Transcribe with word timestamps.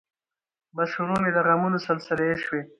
بس 0.75 0.87
شروع 0.93 1.17
مې 1.23 1.31
د 1.33 1.37
غمونو 1.47 1.77
سلسلې 1.87 2.29
شوې 2.43 2.61